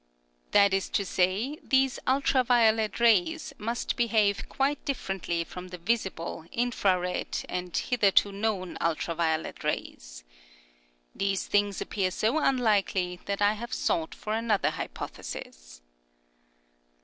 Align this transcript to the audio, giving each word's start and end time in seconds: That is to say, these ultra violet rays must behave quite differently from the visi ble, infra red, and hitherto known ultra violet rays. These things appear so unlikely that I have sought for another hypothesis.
That 0.49 0.73
is 0.73 0.89
to 0.97 1.05
say, 1.05 1.59
these 1.61 1.99
ultra 2.07 2.43
violet 2.43 2.99
rays 2.99 3.53
must 3.59 3.95
behave 3.95 4.49
quite 4.49 4.83
differently 4.83 5.43
from 5.43 5.67
the 5.67 5.77
visi 5.77 6.09
ble, 6.09 6.45
infra 6.51 6.99
red, 6.99 7.27
and 7.47 7.77
hitherto 7.77 8.31
known 8.31 8.79
ultra 8.81 9.13
violet 9.13 9.63
rays. 9.63 10.23
These 11.13 11.45
things 11.45 11.81
appear 11.81 12.09
so 12.09 12.39
unlikely 12.39 13.19
that 13.25 13.43
I 13.43 13.53
have 13.53 13.75
sought 13.75 14.15
for 14.15 14.33
another 14.33 14.71
hypothesis. 14.71 15.83